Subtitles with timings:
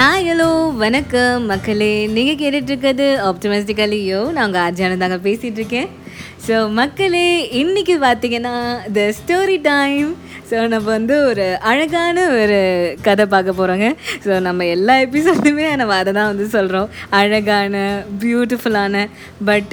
[0.00, 2.06] Hi hello வணக்கம் மக்களே.
[2.06, 5.88] நீங்கள் கேட்டுட்ருக்கிறது ஆப்டமிஸ்டிக்கலியோ நாங்கள் ஆர்ஜான தாங்க பேசிகிட்ருக்கேன்
[6.46, 8.54] ஸோ மக்களே இன்னைக்கு பார்த்தீங்கன்னா
[8.92, 10.16] த ஸ்டோரி டைம்
[10.50, 12.58] ஸோ நம்ம வந்து ஒரு அழகான ஒரு
[13.06, 13.88] கதை பார்க்க போகிறோங்க
[14.24, 16.88] ஸோ நம்ம எல்லா எபிசோடுமே நம்ம அதை தான் வந்து சொல்கிறோம்
[17.20, 17.76] அழகான
[18.24, 19.04] பியூட்டிஃபுல்லான
[19.50, 19.70] பட்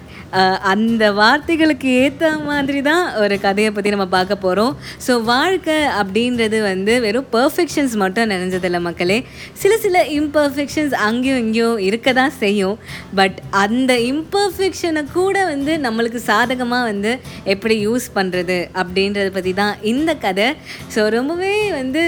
[0.71, 4.73] அந்த வார்த்தைகளுக்கு ஏற்ற மாதிரி தான் ஒரு கதையை பற்றி நம்ம பார்க்க போகிறோம்
[5.05, 9.17] ஸோ வாழ்க்கை அப்படின்றது வந்து வெறும் பர்ஃபெக்ஷன்ஸ் மட்டும் நிறைஞ்சதில்ல மக்களே.
[9.61, 12.75] சில சில இம்பர்ஃபெக்ஷன்ஸ் அங்கேயும் இங்கேயும் இருக்க தான் செய்யும்.
[13.19, 17.13] பட் அந்த இம்பர்ஃபெக்ஷனை கூட வந்து நம்மளுக்கு சாதகமாக வந்து
[17.53, 20.49] எப்படி யூஸ் பண்ணுறது அப்படின்றத பற்றி தான் இந்த கதை.
[20.95, 22.03] ஸோ ரொம்பவே வந்து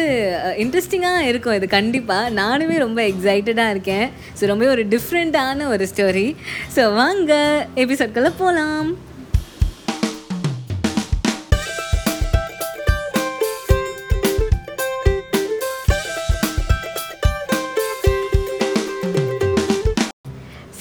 [0.64, 4.08] இன்ட்ரெஸ்டிங்காக இருக்கும் இது கண்டிப்பாக நானுமே ரொம்ப எக்ஸைட்டடாக இருக்கேன்.
[4.40, 6.28] ஸோ ரொம்பவே ஒரு டிஃப்ரெண்ட்டான ஒரு ஸ்டோரி
[6.76, 7.34] ஸோ வாங்க
[7.76, 8.90] எபிசோட்குள்ளே போகலாம்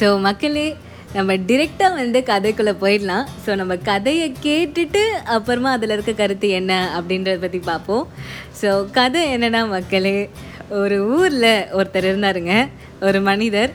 [0.00, 0.66] ஸோ மக்களே
[1.16, 3.26] நம்ம டிரெக்டாக வந்து கதைக்குள்ளே போயிடலாம்.
[3.44, 5.02] ஸோ நம்ம கதையை கேட்டுட்டு
[5.36, 8.04] அப்புறமா அதில் இருக்க கருத்து என்ன அப்படின்றத பற்றி பார்ப்போம்.
[8.60, 10.16] ஸோ கதை என்னன்னா மக்களே
[10.80, 12.54] ஒரு ஊரில் ஒருத்தர் இருந்தாருங்க.
[13.08, 13.72] ஒரு மனிதர்.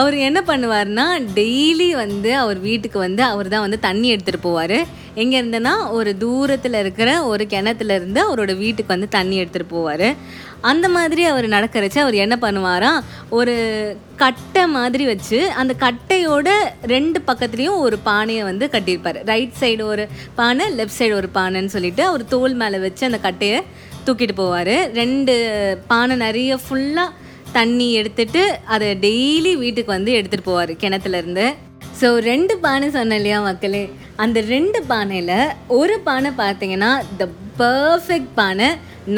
[0.00, 1.06] அவர் என்ன பண்ணுவார்னா
[1.38, 4.78] டெய்லி வந்து அவர் வீட்டுக்கு வந்து அவர் தான் வந்து தண்ணி எடுத்துகிட்டு போவார்.
[5.14, 5.60] எங்கே
[5.90, 10.16] ஒரு தூரத்தில் இருக்கிற ஒரு கிணத்துலேருந்து அவரோட வீட்டுக்கு வந்து தண்ணி எடுத்துகிட்டு போவார்.
[10.60, 13.54] அந்த மாதிரி அவர் நடக்கிறச்சு அவர் என்ன பண்ணுவாராம் ஒரு
[14.16, 16.48] கட்டை மாதிரி வச்சு அந்த கட்டையோட
[16.82, 19.24] ரெண்டு பக்கத்துலேயும் ஒரு பானையை வந்து கட்டியிருப்பார்.
[19.24, 23.62] ரைட் சைடு ஒரு பானை லெஃப்ட் சைடு ஒரு பானைன்னு சொல்லிட்டு அவர் தோல் மேலே வச்சு அந்த கட்டையை
[24.06, 24.92] தூக்கிட்டு போவார்.
[24.92, 25.34] ரெண்டு
[25.86, 27.10] பானை நிறைய ஃபுல்லாக
[27.52, 31.54] தண்ணி எடுத்துட்டு அதை டெய்லி வீட்டுக்கு வந்து எடுத்துகிட்டு போவார் கிணத்துலேருந்து
[32.02, 33.82] ஸோ ரெண்டு பானை சொன்னேன் இல்லையா மக்களே?
[34.22, 35.36] அந்த ரெண்டு பானையில்
[35.76, 36.88] ஒரு பானை பார்த்தீங்கன்னா
[37.20, 37.28] த
[37.60, 38.68] பர்ஃபெக்ட் பானை.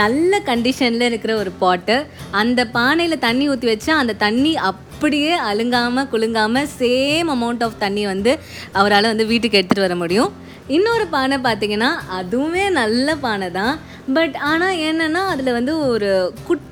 [0.01, 1.97] நல்ல கண்டிஷனில் இருக்கிற ஒரு பாட்டு
[2.41, 8.35] அந்த பானையில் தண்ணி ஊற்றி வச்சா அந்த தண்ணி அப்படியே அழுங்காமல் குலுங்காமல் சேம் அமௌண்ட் ஆஃப் தண்ணி வந்து
[8.81, 10.31] அவரால் வந்து வீட்டுக்கு எடுத்துகிட்டு வர முடியும்.
[10.77, 13.75] இன்னொரு பானை பார்த்தீங்கன்னா அதுவுமே நல்ல பானை தான்
[14.17, 16.11] பட் ஆனால் என்னென்னா அதில் வந்து ஒரு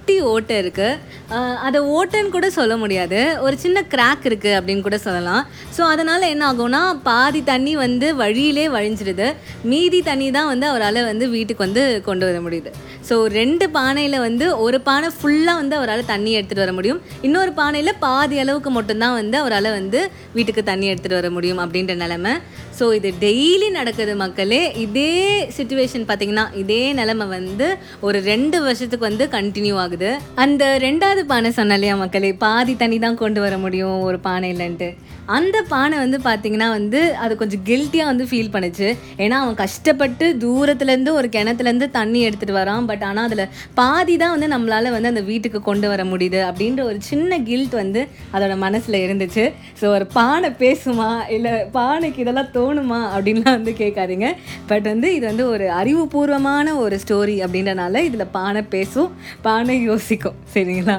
[0.02, 3.18] குட்டி ஓட்டை இருக்குது அதை ஓட்டைன்னு கூட சொல்ல முடியாது.
[3.46, 5.42] ஒரு சின்ன கிராக் இருக்குது அப்படின்னு கூட சொல்லலாம்.
[5.76, 9.28] ஸோ அதனால் என்ன ஆகும்னா பாதி தண்ணி வந்து வழியிலே வழிஞ்சிடுது
[9.72, 12.72] மீதி தண்ணி தான் வந்து அவரால் வந்து வீட்டுக்கு வந்து கொண்டு வர முடியுது.
[13.08, 17.00] ஸோ ரெண்டு பானையில் வந்து ஒரு பானை ஃபுல்லாக வந்து அவரால் தண்ணி எடுத்துகிட்டு வர முடியும்.
[17.28, 20.02] இன்னொரு பானையில் பாதி அளவுக்கு மட்டும்தான் வந்து அவரால் வந்து
[20.36, 22.34] வீட்டுக்கு தண்ணி எடுத்துகிட்டு வர முடியும் அப்படின்ற நிலமை.
[22.80, 24.62] ஸோ இது டெய்லி நடக்குது மக்களே.
[24.84, 25.14] இதே
[25.56, 27.66] சுச்சுவேஷன் பார்த்திங்கன்னா இதே நிலமை வந்து
[28.08, 29.90] ஒரு ரெண்டு வருஷத்துக்கு வந்து கண்டினியூ ஆகுது.
[30.34, 34.90] அந்த ரெண்டாவது பானை சொன்ன இல்லையா மக்களே பாதி தண்ணி தான் கொண்டு வர முடியும் ஒரு பானை இல்லைன்ட்டு.
[35.26, 38.88] அந்த பானை வந்து பார்த்தீங்கன்னா வந்து அது கொஞ்சம் கில்ட்டியாக வந்து ஃபீல் பண்ணுச்சு.
[39.22, 42.84] ஏன்னா அவன் கஷ்டப்பட்டு தூரத்துலேருந்து ஒரு கிணத்துலேருந்து தண்ணி எடுத்துகிட்டு வரான்.
[42.90, 43.44] பட் ஆனால் அதில்
[43.74, 48.08] பாதி தான் வந்து நம்மளால் வந்து அந்த வீட்டுக்கு கொண்டு வர முடியுது அப்படின்ற ஒரு சின்ன கில்ட் வந்து
[48.34, 49.52] அதோட மனசில் இருந்துச்சு.
[49.80, 51.10] ஸோ ஒரு பானை பேசுமா?
[51.36, 53.00] இல்லை பானைக்கு இதெல்லாம் தோணுமா?
[53.14, 54.30] அப்படின்லாம் வந்து கேட்காதீங்க.
[54.72, 59.10] பட் வந்து இது வந்து ஒரு அறிவுபூர்வமான ஒரு ஸ்டோரி அப்படின்றனால இதில் பானை பேசும்.
[59.48, 60.36] பானை யோசிக்கும்.
[60.54, 60.96] சரிங்களா?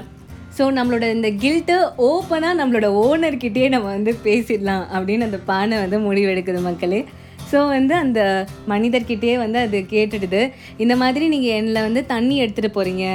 [0.57, 1.77] ஸோ நம்மளோட இந்த கில்ட்டை
[2.07, 6.99] ஓப்பனாக நம்மளோட ஓனர்கிட்டயே நம்ம வந்து பேசிடலாம் அப்படின்னு அந்த பானை வந்து முடிவெடுக்குது மக்களே.
[7.51, 8.19] ஸோ வந்து அந்த
[8.71, 10.41] மனிதர்கிட்டே வந்து அது கேட்டுடுது.
[10.83, 13.07] இந்த மாதிரி நீங்கள் என்னில் வந்து தண்ணி எடுத்துகிட்டு போகிறீங்க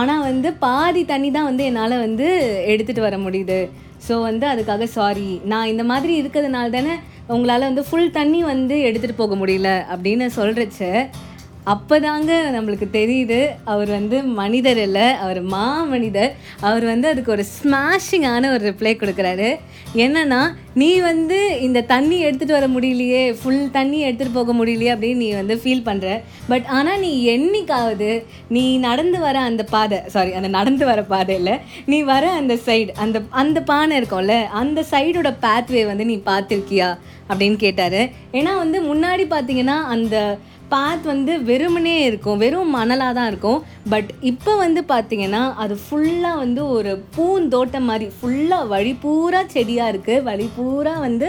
[0.00, 2.26] ஆனால் வந்து பாதி தண்ணி தான் வந்து என்னால் வந்து
[2.72, 3.60] எடுத்துகிட்டு வர முடியுது.
[4.06, 6.94] ஸோ வந்து அதுக்காக சாரி நான் இந்த மாதிரி இருக்கிறதுனால தானே
[7.34, 10.80] உங்களால் வந்து ஃபுல் தண்ணி வந்து எடுத்துகிட்டு போக முடியல அப்படின்னு சொல்கிறச்ச
[11.66, 13.38] அப்போதாங்க நம்மளுக்கு தெரியுது
[13.72, 19.50] அவர் வந்து மனிதர் இல்லை அவர் மா மனிதர் அவர் வந்து அதுக்கு ஒரு ஸ்மாஷிங்கான ஒரு ரிப்ளை கொடுக்குறாரு.
[20.04, 20.40] என்னன்னா
[20.80, 25.56] நீ வந்து இந்த தண்ணி எடுத்துகிட்டு வர முடியலையே ஃபுல் தண்ணி எடுத்துகிட்டு போக முடியலையே அப்படின்னு நீ வந்து
[25.62, 26.18] ஃபீல் பண்ணுற
[26.50, 28.10] பட் ஆனால் நீ என்னைக்காவது
[28.56, 31.54] நீ நடந்து வர அந்த பாதை சாரி அந்த நடந்து வர பாதையில்
[31.86, 36.90] நீ வர அந்த சைடு அந்த அந்த பானை இருக்கும்ல அந்த சைடோட பேத்வே வந்து நீ பார்த்துருக்கியா
[37.30, 38.00] அப்படின்னு கேட்டார்.
[38.38, 40.16] ஏன்னா வந்து முன்னாடி பார்த்தீங்கன்னா அந்த
[40.72, 42.40] பாத் வந்து வெறுமனே இருக்கும்.
[42.42, 43.60] வெறும் மணலாக தான் இருக்கும்.
[43.92, 50.24] பட் இப்போ வந்து பார்த்தீங்கன்னா அது ஃபுல்லாக வந்து ஒரு பூந்தோட்டம் மாதிரி ஃபுல்லாக வழி பூரா செடியாக இருக்குது
[50.30, 51.28] வழி பூரா வந்து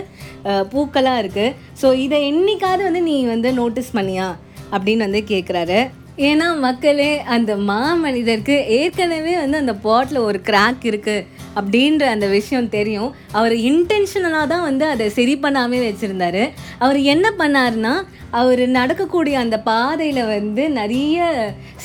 [0.73, 4.29] பூக்களாக இருக்குது ஸோ இதை என்னைக்காவது வந்து நீ வந்து நோட்டீஸ் பண்ணியா?
[4.75, 5.79] அப்படின்னு வந்து கேட்குறாரு
[6.17, 11.25] ஏன்னா மக்களே அந்த மாமனிதருக்கு ஏற்கனவே வந்து அந்த பாட்டில் ஒரு கிராக் இருக்குது
[11.57, 13.13] அப்படின்ற அந்த விஷயம் தெரியும்.
[13.31, 16.43] அவர் இன்டென்ஷனலாக தான் வந்து அதை சரி பண்ணாமே வச்சுருந்தாரு.
[16.79, 17.93] அவர் என்ன பண்ணாருன்னா
[18.31, 21.25] அவர் நடக்கக்கூடிய அந்த பாதையில் வந்து நிறைய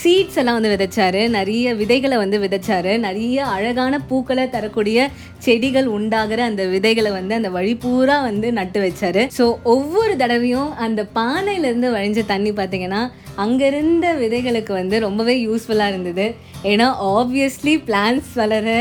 [0.03, 1.29] சீட்ஸ் எல்லாம் வந்து விதைச்சாரு.
[1.29, 2.99] நிறைய விதைகளை வந்து விதைச்சாரு.
[2.99, 5.09] நிறைய அழகான பூக்களை தரக்கூடிய
[5.39, 9.25] செடிகள் உண்டாகிற அந்த விதைகளை வந்து அந்த வழி பூரா வந்து நட்டு வச்சாரு.
[9.39, 13.03] ஸோ ஒவ்வொரு தடவையும் அந்த பானையிலேருந்து வழிஞ்ச தண்ணி பார்த்தீங்கன்னா
[13.45, 16.27] அங்கேருந்த விதைகளுக்கு வந்து ரொம்பவே யூஸ்ஃபுல்லாக இருந்தது.
[16.73, 16.87] ஏன்னா
[17.17, 18.77] ஆப்வியஸ்லி பிளான்ஸ் வளர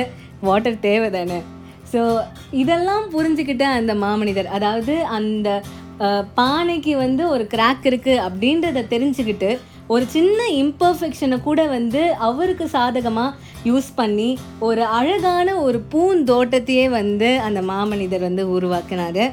[0.48, 1.40] வாட்டர் தேவை தானே
[1.92, 2.02] ஸோ
[2.62, 5.50] இதெல்லாம் புரிஞ்சுக்கிட்ட அந்த மாமனிதர் அதாவது அந்த
[6.40, 9.50] பானைக்கு வந்து ஒரு கிராக் இருக்குது அப்படின்றத தெரிஞ்சுக்கிட்டு
[9.94, 13.36] ஒரு சின்ன இம்பர்ஃபெக்ஷனை கூட வந்து அவருக்கு சாதகமாக
[13.70, 14.30] யூஸ் பண்ணி
[14.68, 19.26] ஒரு அழகான ஒரு பூந்தோட்டத்தையே வந்து அந்த மாமனிதர் வந்து உருவாக்குனாரு.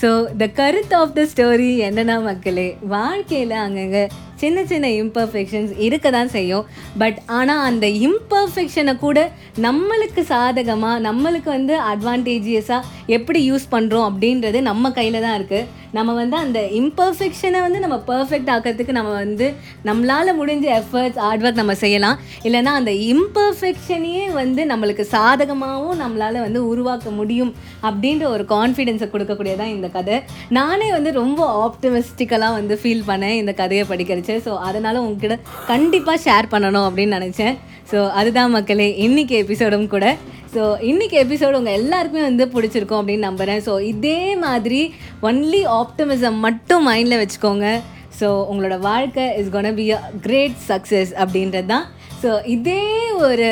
[0.00, 0.08] ஸோ
[0.42, 4.04] த கருத் ஆஃப் த ஸ்டோரி என்னன்னா மக்களே வாழ்க்கையில் அங்கங்கே
[4.36, 6.64] சின்ன சின்ன இம்பர்ஃபெக்ஷன்ஸ் இருக்க தான் செய்யும்.
[7.02, 9.18] பட் ஆனால் அந்த இம்பர்ஃபெக்ஷனை கூட
[9.66, 16.36] நம்மளுக்கு சாதகமாக நம்மளுக்கு வந்து அட்வான்டேஜியஸாக எப்படி யூஸ் பண்ணுறோம் அப்படின்றது நம்ம கையில் தான் இருக்குது நம்ம வந்து
[16.36, 19.54] அந்த இம்பர்ஃபெக்ஷனை வந்து நம்ம பர்ஃபெக்ட் ஆக்கிறதுக்கு நம்ம வந்து
[19.84, 22.18] நம்மளால் முடிஞ்ச எஃபர்ட்ஸ் ஹார்ட் ஒர்க் நம்ம செய்யலாம்.
[22.42, 29.88] இல்லைன்னா அந்த இம்பர்ஃபெக்ஷனையே வந்து நம்மளுக்கு சாதகமாகவும் நம்மளால் வந்து உருவாக்க முடியும் அப்படின்ற ஒரு கான்ஃபிடென்ஸை கொடுக்கக்கூடியதான் இந்த
[29.88, 30.22] கதை.
[30.48, 34.36] நானே வந்து ரொம்ப ஆப்டிமிஸ்டிக்கலாக வந்து ஃபீல் பண்ணேன் இந்த கதையை படிக்கிறச்சு.
[34.46, 37.56] ஸோ அதனால் உங்ககிட்ட கண்டிப்பாக ஷேர் பண்ணணும் அப்படின்னு நினச்சேன்.
[37.92, 40.16] ஸோ அதுதான் மக்களே இன்றைக்கி எபிசோடும் கூட.
[40.56, 44.78] ஸோ இன்னைக்கு எபிசோடு உங்கள் எல்லாருக்குமே வந்து பிடிச்சிருக்கும் அப்படின்னு நம்புகிறேன் ஸோ இதே மாதிரி
[45.28, 47.66] ஒன்லி ஆப்டிமிசம் மட்டும் மைண்டில் வச்சுக்கோங்க.
[48.20, 51.84] ஸோ உங்களோட வாழ்க்கை is gonna be a great success அப்படின்றது தான்
[52.22, 52.84] ஸோ இதே
[53.26, 53.48] ஒரு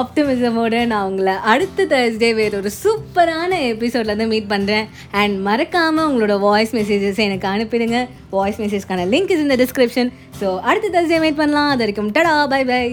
[0.00, 4.86] ஆப்டிமிசமோட நான் உங்களை அடுத்த தேர்ஸ்டே வேறு ஒரு சூப்பரான எபிசோடில் வந்து மீட் பண்ணுறேன்
[5.22, 8.00] அண்ட் மறக்காமல் உங்களோட வாய்ஸ் மெசேஜஸ் எனக்கு அனுப்பிடுங்க.
[8.36, 10.12] வாய்ஸ் மெசேஜ்க்கான லிங்க் இஸ் இந்த டிஸ்கிரிப்ஷன்
[10.42, 11.72] ஸோ அடுத்த தேர்ஸ்டே மீட் பண்ணலாம்.
[11.72, 12.84] அது வரைக்கும் டடா பை பை